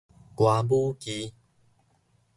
[0.33, 1.31] 歌舞伎